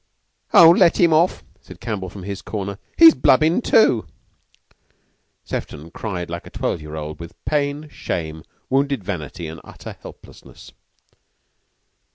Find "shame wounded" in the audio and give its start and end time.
7.87-9.03